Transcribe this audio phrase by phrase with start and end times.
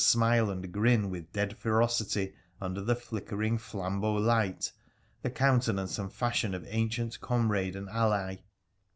[0.03, 4.71] smile and grin with dead ferocity under the flickering flam beau light,
[5.21, 8.37] the countenance and fashion of ancient comrade and ally.